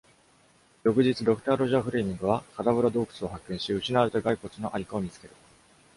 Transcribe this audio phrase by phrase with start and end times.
[0.83, 5.33] 翌日、ドクター・ロジャー・フレミングは、カダヴラ洞窟を発見し、失われた骸骨の在処を見つける。